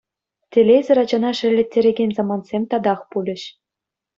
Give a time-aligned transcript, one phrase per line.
[0.51, 3.43] Телейсӗр ачана шеллеттерекен самантсем татах пулчӗҫ.